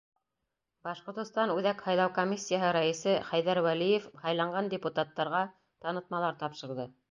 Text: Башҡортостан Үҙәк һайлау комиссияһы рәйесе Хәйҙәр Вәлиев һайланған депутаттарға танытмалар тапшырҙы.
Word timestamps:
Башҡортостан 0.87 1.53
Үҙәк 1.55 1.83
һайлау 1.89 2.11
комиссияһы 2.15 2.71
рәйесе 2.79 3.13
Хәйҙәр 3.29 3.63
Вәлиев 3.69 4.09
һайланған 4.25 4.73
депутаттарға 4.75 5.45
танытмалар 5.87 6.43
тапшырҙы. 6.45 6.91